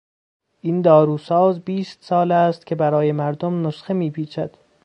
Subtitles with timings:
[0.61, 4.57] این داروساز بیست سال است که برای مردم نسخه میپیچد.